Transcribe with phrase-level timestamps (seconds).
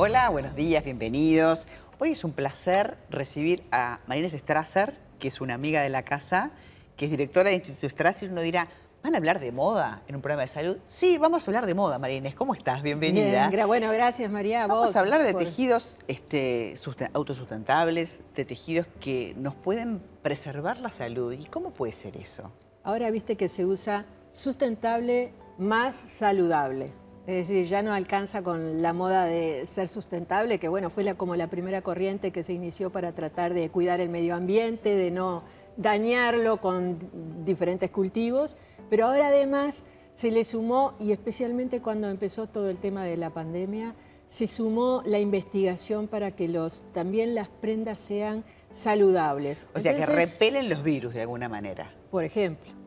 [0.00, 1.66] Hola, buenos días, bienvenidos.
[1.98, 6.52] Hoy es un placer recibir a Marines Strasser, que es una amiga de la casa,
[6.96, 8.30] que es directora del Instituto Strasser.
[8.30, 8.68] Uno dirá,
[9.02, 10.76] ¿van a hablar de moda en un programa de salud?
[10.86, 12.36] Sí, vamos a hablar de moda, Marines.
[12.36, 12.80] ¿Cómo estás?
[12.80, 13.48] Bienvenida.
[13.48, 14.68] Bien, bueno, gracias María.
[14.68, 16.76] Vamos a hablar de tejidos este,
[17.12, 21.32] autosustentables, de tejidos que nos pueden preservar la salud.
[21.32, 22.52] ¿Y cómo puede ser eso?
[22.84, 26.92] Ahora viste que se usa sustentable más saludable.
[27.28, 31.14] Es decir, ya no alcanza con la moda de ser sustentable, que bueno, fue la,
[31.14, 35.10] como la primera corriente que se inició para tratar de cuidar el medio ambiente, de
[35.10, 35.42] no
[35.76, 36.96] dañarlo con
[37.44, 38.56] diferentes cultivos,
[38.88, 39.82] pero ahora además
[40.14, 43.94] se le sumó, y especialmente cuando empezó todo el tema de la pandemia,
[44.26, 49.66] se sumó la investigación para que los, también las prendas sean saludables.
[49.74, 51.94] O sea, que repelen los virus de alguna manera.
[52.10, 52.77] Por ejemplo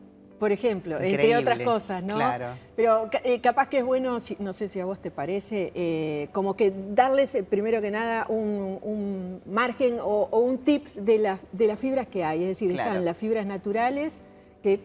[0.42, 2.16] por ejemplo, entre otras cosas, ¿no?
[2.16, 2.46] Claro.
[2.74, 6.56] Pero eh, capaz que es bueno, no sé si a vos te parece, eh, como
[6.56, 12.24] que darles eh, primero que nada un, margen o, un tips de, las fibras que
[12.24, 12.42] hay.
[12.42, 14.20] Es decir, están las fibras naturales
[14.64, 14.80] que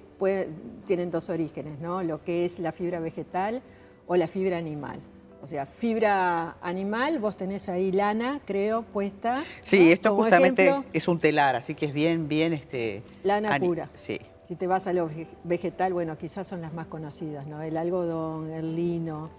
[0.86, 2.04] tienen dos orígenes, ¿no?
[2.04, 3.64] Lo que es la fibra vegetal
[4.06, 5.00] o la fibra animal.
[5.42, 9.44] O sea, fibra animal, vos tenés ahí lana, creo, puesta.
[9.64, 13.02] Sí, esto justamente es un telar, así que es bien, bien este.
[13.24, 13.90] Lana pura.
[13.96, 14.20] Sí.
[14.48, 15.10] Si te vas a lo
[15.44, 17.62] vegetal, bueno, quizás son las más conocidas, ¿no?
[17.62, 19.30] El algodón, el lino,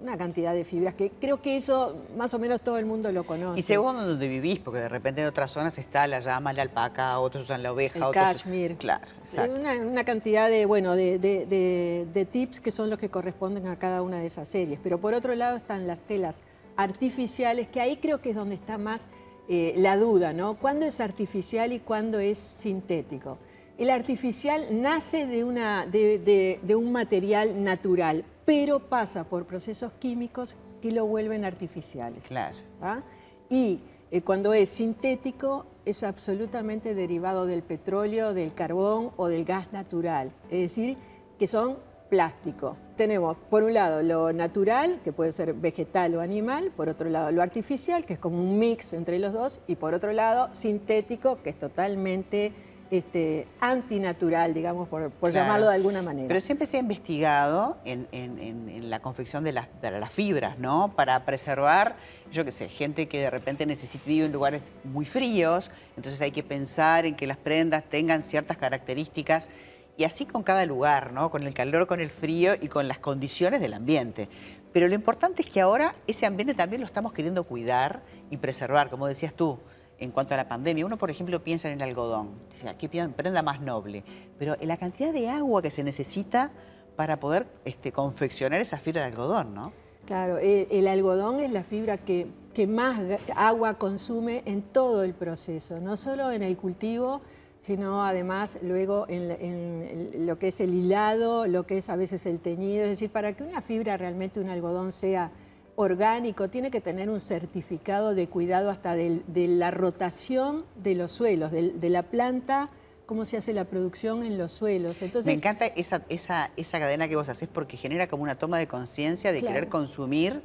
[0.00, 3.24] una cantidad de fibras que creo que eso más o menos todo el mundo lo
[3.24, 3.60] conoce.
[3.60, 7.20] Y según donde vivís, porque de repente en otras zonas está la llama, la alpaca,
[7.20, 7.98] otros usan la oveja.
[7.98, 8.14] El otros...
[8.24, 8.76] cashmere.
[8.76, 9.60] Claro, exacto.
[9.60, 14.18] Una, una cantidad de, bueno, de, tips que son los que corresponden a cada una
[14.18, 14.80] de esas series.
[14.82, 16.42] Pero por otro lado están las telas
[16.76, 19.06] artificiales, que ahí creo que es donde está más
[19.48, 20.54] eh, la duda, ¿no?
[20.54, 23.38] ¿Cuándo es artificial y cuándo es sintético?
[23.78, 30.90] El artificial nace de, una, de, un material natural, pero pasa por procesos químicos que
[30.90, 32.26] lo vuelven artificiales.
[32.26, 32.56] Claro.
[32.82, 33.02] ¿ah?
[33.48, 33.78] Y
[34.10, 40.32] eh, cuando es sintético, es absolutamente derivado del petróleo, del carbón o del gas natural.
[40.50, 40.96] Es decir,
[41.38, 41.76] que son
[42.10, 42.78] plásticos.
[42.96, 47.30] Tenemos, por un lado, lo natural, que puede ser vegetal o animal, por otro lado,
[47.30, 51.42] lo artificial, que es como un mix entre los dos, y por otro lado, sintético,
[51.42, 52.52] que es totalmente
[52.90, 56.28] este, antinatural, digamos, por, llamarlo de alguna manera.
[56.28, 59.68] Pero siempre se ha investigado en, la confección de las,
[60.10, 60.92] fibras, ¿no?
[60.96, 61.96] Para preservar,
[62.32, 66.30] yo qué sé, gente que de repente necesita vivir en lugares muy fríos, entonces hay
[66.30, 69.48] que pensar en que las prendas tengan ciertas características
[69.96, 71.30] y así con cada lugar, ¿no?
[71.30, 74.28] Con el calor, con el frío y con las condiciones del ambiente.
[74.72, 78.88] Pero lo importante es que ahora ese ambiente también lo estamos queriendo cuidar y preservar,
[78.88, 79.58] como decías tú
[79.98, 80.86] en cuanto a la pandemia.
[80.86, 82.30] Uno, por ejemplo, piensa en el algodón,
[82.78, 84.04] qué prenda más noble,
[84.38, 86.50] pero en la cantidad de agua que se necesita
[86.96, 89.72] para poder este, confeccionar esa fibra de algodón, ¿no?
[90.04, 92.26] Claro, el, algodón es la fibra que,
[92.66, 92.98] más
[93.36, 97.20] agua consume en todo el proceso, no solo en el cultivo,
[97.60, 102.26] sino además luego en, en, lo que es el hilado, lo que es a veces
[102.26, 105.30] el teñido, es decir, para que una fibra realmente, un algodón sea
[105.78, 111.52] orgánico, tiene que tener un certificado de cuidado hasta de, la rotación de los suelos,
[111.52, 112.68] de, la planta,
[113.06, 115.00] cómo se hace la producción en los suelos.
[115.02, 118.58] Entonces, Me encanta esa, esa, esa cadena que vos haces porque genera como una toma
[118.58, 120.42] de conciencia de querer consumir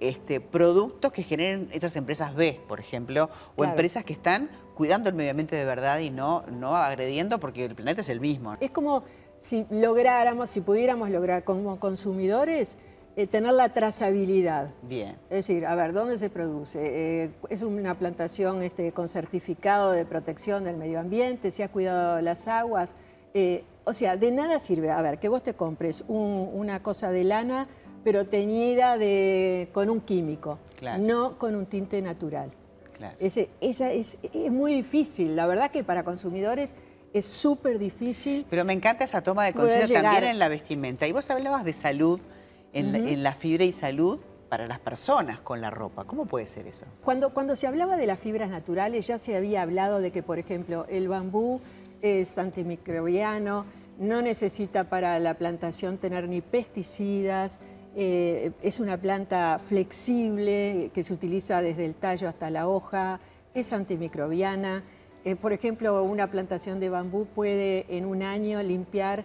[0.00, 5.14] este, productos que generen esas empresas B, por ejemplo, o empresas que están cuidando el
[5.14, 8.58] medio ambiente de verdad y no, no agrediendo porque el planeta es el mismo.
[8.60, 9.04] Es como
[9.38, 12.76] si lográramos, si pudiéramos lograr como consumidores
[13.16, 14.70] eh, tener la trazabilidad.
[14.82, 15.16] Bien.
[15.30, 16.80] Es decir, a ver, ¿dónde se produce?
[16.82, 22.20] Eh, es una plantación este, con certificado de protección del medio ambiente, se ha cuidado
[22.20, 22.94] las aguas.
[23.32, 27.24] Eh, o sea, de nada sirve, a ver, que vos te compres una cosa de
[27.24, 27.68] lana,
[28.02, 30.58] pero teñida de, con un químico,
[30.98, 32.50] no con un tinte natural.
[32.96, 33.16] Claro.
[33.18, 36.74] Ese, esa es, es muy difícil, la verdad que para consumidores
[37.12, 38.46] es súper difícil.
[38.50, 41.06] Pero me encanta esa toma de conciencia también en la vestimenta.
[41.06, 42.20] Y vos hablabas de salud,
[42.74, 46.04] en, la, fibra y salud para las personas con la ropa.
[46.04, 46.86] ¿Cómo puede ser eso?
[47.02, 50.38] Cuando, cuando se hablaba de las fibras naturales ya se había hablado de que, por
[50.38, 51.60] ejemplo, el bambú
[52.02, 53.64] es antimicrobiano,
[53.98, 57.60] no necesita para la plantación tener ni pesticidas,
[57.96, 63.20] eh, es una planta flexible que se utiliza desde el tallo hasta la hoja,
[63.54, 64.82] es antimicrobiana.
[65.24, 69.24] Eh, por ejemplo, una plantación de bambú puede en un año limpiar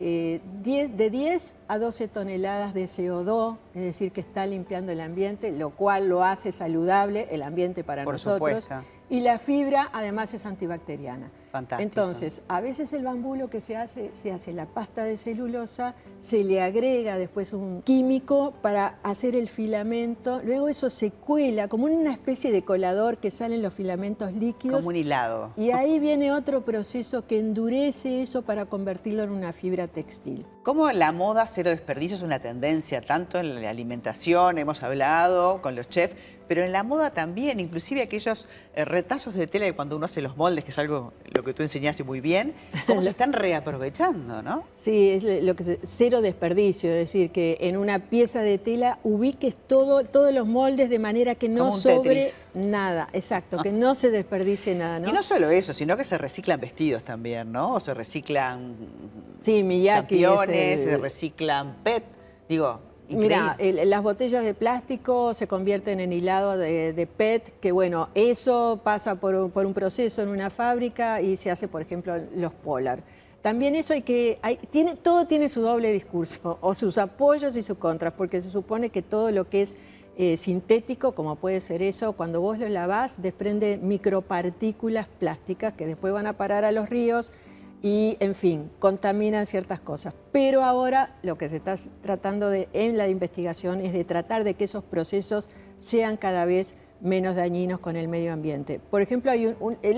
[0.00, 5.52] eh, de 10 a 12 toneladas de CO2, es decir, que está limpiando el ambiente,
[5.52, 8.68] lo cual lo hace saludable el ambiente para nosotros.
[9.08, 11.30] y la fibra además es antibacteriana.
[11.54, 11.88] Fantástico.
[11.88, 15.94] Entonces, a veces el bambú lo que se hace, se hace la pasta de celulosa,
[16.18, 21.84] se le agrega después un químico para hacer el filamento, luego eso se cuela como
[21.84, 24.78] una especie de colador que salen los filamentos líquidos.
[24.78, 25.52] Como un hilado.
[25.56, 30.44] Y ahí viene otro proceso que endurece eso para convertirlo en una fibra textil.
[30.64, 35.76] ¿Cómo la moda cero desperdicio es una tendencia tanto en la alimentación, hemos hablado con
[35.76, 36.16] los chefs,
[36.48, 40.20] pero en la moda también, inclusive aquellos eh, retazos de tela de cuando uno hace
[40.20, 42.54] los moldes, que es algo lo que tú enseñaste muy bien,
[42.86, 44.64] cómo se están reaprovechando, ¿no?
[44.76, 48.98] Sí, es lo que se, cero desperdicio, es decir, que en una pieza de tela
[49.02, 52.46] ubiques todo, todos los moldes de manera que no sobre Tetris.
[52.54, 55.08] nada, exacto, que no se desperdicie nada, ¿no?
[55.08, 57.74] Y no solo eso, sino que se reciclan vestidos también, ¿no?
[57.74, 58.76] O se reciclan
[59.40, 62.04] sí, championes, el- se reciclan PET,
[62.48, 68.08] digo, Mira, las botellas de plástico se convierten en hilado de, de PET, que bueno,
[68.14, 72.14] eso pasa por, un- por un proceso en una fábrica y se hace, por ejemplo,
[72.34, 73.02] los Polar.
[73.42, 77.62] También eso hay que, hay- tiene, todo tiene su doble discurso, o sus apoyos y
[77.62, 79.76] sus contras, porque se supone que todo lo que es
[80.16, 86.12] eh, sintético, como puede ser eso, cuando vos lo lavás, desprende micropartículas plásticas que después
[86.12, 87.32] van a parar a los ríos
[87.84, 90.14] y, en fin, contaminan ciertas cosas.
[90.32, 94.54] Pero ahora lo que se está tratando de, en la investigación es de tratar de
[94.54, 98.80] que esos procesos sean cada vez menos dañinos con el medio ambiente.
[98.90, 99.54] Por ejemplo, hay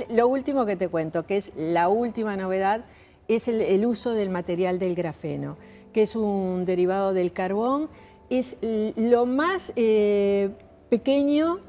[0.09, 2.85] lo último que te cuento, que es la última novedad,
[3.29, 5.57] es el, uso del material del grafeno,
[5.93, 7.89] que es un derivado del carbón.
[8.31, 8.57] Es
[8.97, 10.51] lo más eh,
[10.89, 11.61] pequeño,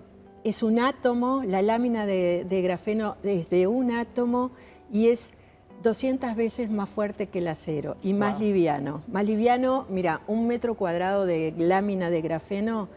[0.43, 4.49] es un átomo, la lámina de, de grafeno es de un átomo
[4.91, 5.35] y es
[5.83, 8.41] 200 veces más fuerte que el acero y más Wow.
[8.41, 9.03] liviano.
[9.12, 12.89] Más liviano, mira, un metro cuadrado de lámina de grafeno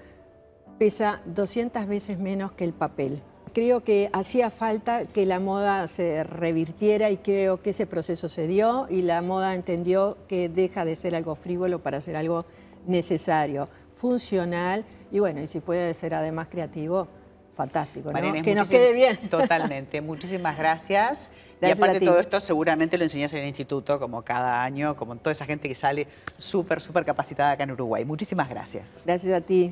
[0.79, 3.21] pesa 200 veces menos que el papel.
[3.53, 8.47] Creo que hacía falta que la moda se revirtiera y creo que ese proceso se
[8.47, 12.47] dio y la moda entendió que deja de ser algo frívolo para ser algo
[12.87, 17.09] necesario, funcional y bueno, y si puede ser además creativo,
[17.55, 18.11] fantástico,
[18.43, 19.17] que nos quede bien.
[19.31, 21.31] Totalmente, muchísimas gracias.
[21.61, 22.07] Gracias y aparte ti.
[22.07, 25.69] todo esto seguramente lo enseñas en el instituto, como cada año, como toda esa gente
[25.69, 26.07] que sale
[26.39, 28.05] súper, súper capacitada acá en Uruguay.
[28.05, 28.97] Muchísimas gracias.
[29.05, 29.69] Gracias a ti.